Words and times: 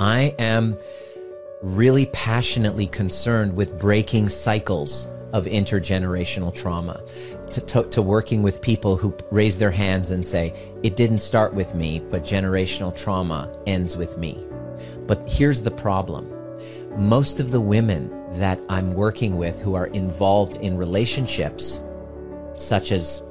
I 0.00 0.34
am 0.38 0.78
really 1.62 2.06
passionately 2.06 2.86
concerned 2.86 3.56
with 3.56 3.78
breaking 3.78 4.28
cycles 4.28 5.06
of 5.32 5.44
intergenerational 5.44 6.54
trauma, 6.54 7.02
to, 7.50 7.60
to, 7.60 7.82
to, 7.84 8.00
working 8.00 8.42
with 8.42 8.62
people 8.62 8.96
who 8.96 9.14
raise 9.30 9.58
their 9.58 9.70
hands 9.70 10.10
and 10.10 10.26
say, 10.26 10.54
It 10.82 10.96
didn't 10.96 11.18
start 11.18 11.52
with 11.52 11.74
me, 11.74 12.00
but 12.10 12.22
generational 12.22 12.96
trauma 12.96 13.54
ends 13.66 13.96
with 13.96 14.16
me. 14.16 14.46
But 15.06 15.26
here's 15.26 15.62
the 15.62 15.70
problem 15.70 16.32
most 16.96 17.40
of 17.40 17.50
the 17.50 17.60
women 17.60 18.10
that 18.38 18.60
I'm 18.68 18.92
working 18.92 19.36
with 19.36 19.60
who 19.60 19.74
are 19.74 19.86
involved 19.88 20.56
in 20.56 20.76
relationships, 20.76 21.82
such 22.56 22.92
as 22.92 23.22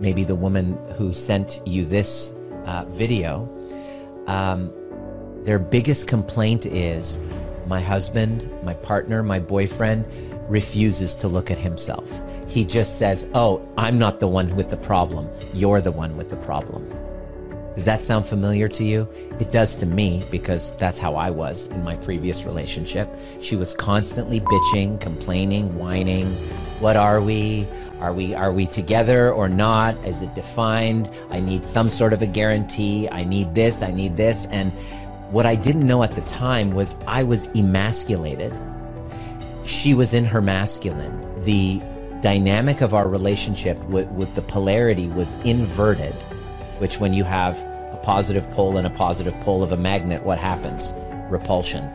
maybe 0.00 0.24
the 0.24 0.34
woman 0.34 0.78
who 0.96 1.12
sent 1.12 1.60
you 1.66 1.84
this 1.84 2.32
uh, 2.64 2.84
video, 2.88 3.48
um, 4.26 4.72
their 5.44 5.58
biggest 5.58 6.08
complaint 6.08 6.66
is 6.66 7.18
my 7.66 7.80
husband, 7.80 8.50
my 8.64 8.74
partner, 8.74 9.22
my 9.22 9.38
boyfriend 9.38 10.06
refuses 10.48 11.14
to 11.16 11.28
look 11.28 11.50
at 11.50 11.58
himself. 11.58 12.22
He 12.48 12.64
just 12.64 12.98
says, 12.98 13.28
Oh, 13.34 13.66
I'm 13.76 13.98
not 13.98 14.20
the 14.20 14.28
one 14.28 14.54
with 14.56 14.70
the 14.70 14.76
problem. 14.76 15.28
You're 15.52 15.80
the 15.80 15.92
one 15.92 16.16
with 16.16 16.30
the 16.30 16.36
problem. 16.36 16.88
Does 17.74 17.84
that 17.84 18.02
sound 18.02 18.26
familiar 18.26 18.66
to 18.70 18.82
you? 18.82 19.08
It 19.38 19.52
does 19.52 19.76
to 19.76 19.86
me 19.86 20.26
because 20.32 20.74
that's 20.74 20.98
how 20.98 21.14
I 21.14 21.30
was 21.30 21.66
in 21.66 21.84
my 21.84 21.94
previous 21.94 22.44
relationship. 22.44 23.08
She 23.40 23.54
was 23.54 23.72
constantly 23.72 24.40
bitching, 24.40 25.00
complaining, 25.00 25.78
whining. 25.78 26.34
What 26.80 26.96
are 26.96 27.20
we? 27.20 27.68
Are 28.00 28.12
we 28.12 28.34
are 28.34 28.52
we 28.52 28.66
together 28.66 29.32
or 29.32 29.48
not? 29.48 29.96
Is 30.04 30.22
it 30.22 30.34
defined? 30.34 31.10
I 31.30 31.38
need 31.38 31.66
some 31.66 31.88
sort 31.88 32.12
of 32.12 32.20
a 32.20 32.26
guarantee. 32.26 33.08
I 33.10 33.22
need 33.22 33.54
this, 33.54 33.82
I 33.82 33.92
need 33.92 34.16
this 34.16 34.44
and 34.46 34.72
what 35.30 35.44
I 35.44 35.56
didn't 35.56 35.86
know 35.86 36.02
at 36.02 36.14
the 36.14 36.22
time 36.22 36.70
was 36.70 36.94
I 37.06 37.22
was 37.22 37.46
emasculated. 37.54 38.58
She 39.64 39.92
was 39.92 40.14
in 40.14 40.24
her 40.24 40.40
masculine. 40.40 41.42
The 41.44 41.82
dynamic 42.20 42.80
of 42.80 42.94
our 42.94 43.06
relationship 43.06 43.82
with, 43.84 44.08
with 44.08 44.34
the 44.34 44.42
polarity 44.42 45.08
was 45.08 45.34
inverted, 45.44 46.14
which 46.78 46.98
when 46.98 47.12
you 47.12 47.24
have 47.24 47.58
a 47.92 48.00
positive 48.02 48.50
pole 48.52 48.78
and 48.78 48.86
a 48.86 48.90
positive 48.90 49.38
pole 49.40 49.62
of 49.62 49.70
a 49.70 49.76
magnet, 49.76 50.22
what 50.22 50.38
happens? 50.38 50.92
Repulsion. 51.30 51.92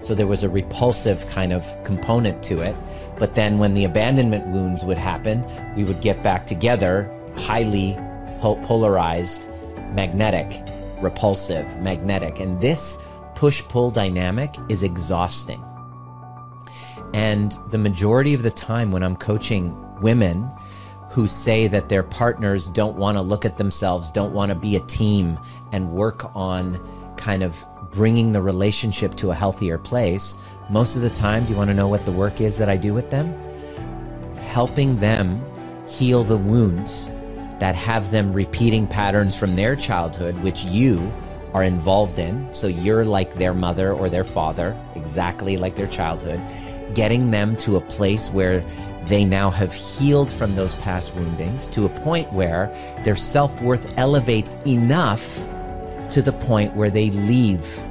So 0.00 0.14
there 0.14 0.28
was 0.28 0.44
a 0.44 0.48
repulsive 0.48 1.26
kind 1.26 1.52
of 1.52 1.66
component 1.82 2.42
to 2.44 2.60
it. 2.60 2.76
But 3.18 3.34
then 3.34 3.58
when 3.58 3.74
the 3.74 3.84
abandonment 3.84 4.46
wounds 4.48 4.84
would 4.84 4.98
happen, 4.98 5.44
we 5.74 5.82
would 5.82 6.00
get 6.00 6.22
back 6.22 6.46
together, 6.46 7.10
highly 7.36 7.96
polarized, 8.40 9.48
magnetic 9.92 10.62
repulsive, 11.00 11.78
magnetic. 11.80 12.40
And 12.40 12.60
this 12.60 12.98
push 13.34 13.62
pull 13.62 13.90
dynamic 13.90 14.54
is 14.68 14.82
exhausting. 14.82 15.62
And 17.12 17.56
the 17.70 17.78
majority 17.78 18.34
of 18.34 18.42
the 18.42 18.50
time 18.50 18.90
when 18.90 19.02
I'm 19.02 19.16
coaching 19.16 19.76
women 20.00 20.50
who 21.10 21.28
say 21.28 21.68
that 21.68 21.88
their 21.88 22.02
partners 22.02 22.66
don't 22.68 22.96
want 22.96 23.16
to 23.16 23.22
look 23.22 23.44
at 23.44 23.56
themselves, 23.56 24.10
don't 24.10 24.32
want 24.32 24.50
to 24.50 24.56
be 24.56 24.74
a 24.74 24.80
team 24.80 25.38
and 25.72 25.92
work 25.92 26.34
on 26.34 26.80
kind 27.16 27.42
of 27.42 27.64
bringing 27.92 28.32
the 28.32 28.42
relationship 28.42 29.14
to 29.14 29.30
a 29.30 29.34
healthier 29.34 29.78
place, 29.78 30.36
most 30.68 30.96
of 30.96 31.02
the 31.02 31.10
time, 31.10 31.44
do 31.44 31.52
you 31.52 31.56
want 31.56 31.70
to 31.70 31.74
know 31.74 31.88
what 31.88 32.04
the 32.04 32.12
work 32.12 32.40
is 32.40 32.58
that 32.58 32.68
I 32.68 32.76
do 32.76 32.92
with 32.92 33.10
them? 33.10 33.32
Helping 34.36 34.98
them 34.98 35.44
heal 35.86 36.24
the 36.24 36.36
wounds 36.36 37.12
that 37.58 37.74
have 37.74 38.10
them 38.10 38.32
repeating 38.32 38.86
patterns 38.86 39.36
from 39.36 39.56
their 39.56 39.76
childhood, 39.76 40.38
which 40.40 40.64
you 40.64 41.12
are 41.52 41.62
involved 41.62 42.18
in. 42.18 42.52
So 42.52 42.66
you're 42.66 43.04
like 43.04 43.34
their 43.34 43.54
mother 43.54 43.92
or 43.92 44.08
their 44.08 44.24
father, 44.24 44.76
exactly 44.96 45.56
like 45.56 45.76
their 45.76 45.86
childhood, 45.86 46.42
getting 46.94 47.30
them 47.30 47.56
to 47.58 47.76
a 47.76 47.80
place 47.80 48.28
where 48.28 48.64
they 49.06 49.24
now 49.24 49.50
have 49.50 49.72
healed 49.72 50.32
from 50.32 50.56
those 50.56 50.74
past 50.76 51.14
woundings 51.14 51.68
to 51.68 51.84
a 51.84 51.88
point 51.88 52.32
where 52.32 52.74
their 53.04 53.16
self 53.16 53.62
worth 53.62 53.92
elevates 53.96 54.54
enough 54.66 55.36
to 56.10 56.22
the 56.22 56.32
point 56.32 56.74
where 56.74 56.90
they 56.90 57.10
leave. 57.10 57.82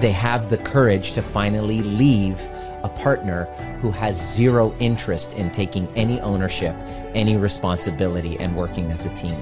They 0.00 0.12
have 0.12 0.48
the 0.48 0.58
courage 0.58 1.12
to 1.14 1.22
finally 1.22 1.82
leave 1.82 2.40
a 2.86 2.88
partner 3.00 3.44
who 3.82 3.90
has 3.90 4.16
zero 4.34 4.74
interest 4.78 5.34
in 5.34 5.50
taking 5.50 5.88
any 5.96 6.20
ownership, 6.20 6.74
any 7.14 7.36
responsibility, 7.36 8.38
and 8.38 8.56
working 8.56 8.92
as 8.92 9.04
a 9.04 9.14
team. 9.14 9.40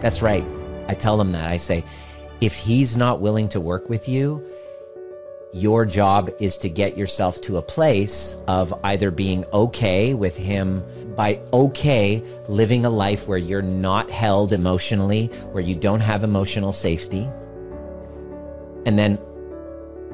That's 0.00 0.22
right. 0.22 0.44
I 0.86 0.94
tell 0.94 1.16
them 1.16 1.32
that. 1.32 1.50
I 1.50 1.56
say, 1.56 1.84
if 2.40 2.54
he's 2.54 2.96
not 2.96 3.20
willing 3.20 3.48
to 3.48 3.60
work 3.60 3.88
with 3.88 4.08
you, 4.08 4.44
your 5.52 5.84
job 5.84 6.30
is 6.38 6.56
to 6.58 6.68
get 6.68 6.96
yourself 6.96 7.40
to 7.40 7.56
a 7.56 7.62
place 7.62 8.36
of 8.46 8.72
either 8.84 9.10
being 9.10 9.44
okay 9.52 10.14
with 10.14 10.36
him 10.36 10.84
by 11.16 11.40
okay 11.52 12.22
living 12.48 12.84
a 12.84 12.90
life 12.90 13.26
where 13.26 13.38
you're 13.38 13.62
not 13.62 14.10
held 14.10 14.52
emotionally, 14.52 15.26
where 15.50 15.62
you 15.62 15.74
don't 15.74 16.00
have 16.00 16.22
emotional 16.22 16.72
safety, 16.72 17.28
and 18.86 18.98
then 18.98 19.18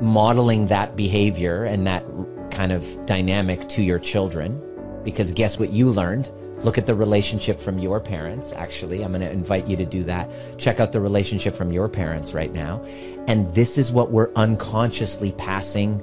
modeling 0.00 0.66
that 0.68 0.96
behavior 0.96 1.64
and 1.64 1.86
that 1.86 2.04
kind 2.50 2.72
of 2.72 3.06
dynamic 3.06 3.68
to 3.68 3.82
your 3.82 3.98
children. 3.98 4.60
Because 5.04 5.32
guess 5.32 5.58
what 5.58 5.70
you 5.70 5.90
learned? 5.90 6.30
Look 6.62 6.78
at 6.78 6.86
the 6.86 6.94
relationship 6.94 7.60
from 7.60 7.78
your 7.78 8.00
parents. 8.00 8.52
Actually, 8.54 9.02
I'm 9.02 9.12
going 9.12 9.20
to 9.20 9.30
invite 9.30 9.68
you 9.68 9.76
to 9.76 9.84
do 9.84 10.02
that. 10.04 10.30
Check 10.56 10.80
out 10.80 10.92
the 10.92 11.00
relationship 11.00 11.54
from 11.54 11.72
your 11.72 11.88
parents 11.88 12.32
right 12.32 12.52
now. 12.52 12.82
And 13.26 13.54
this 13.54 13.76
is 13.76 13.92
what 13.92 14.10
we're 14.10 14.32
unconsciously 14.34 15.32
passing 15.32 16.00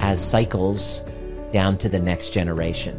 as 0.00 0.22
cycles 0.22 1.02
down 1.52 1.78
to 1.78 1.88
the 1.88 2.00
next 2.00 2.30
generation. 2.30 2.98